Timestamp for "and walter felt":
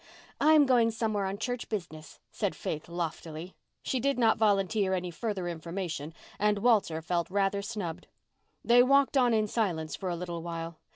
6.39-7.29